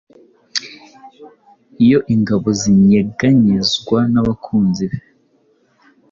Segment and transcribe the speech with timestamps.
[1.83, 4.99] Iyo ingabo zinyeganyezwa nabakunzi be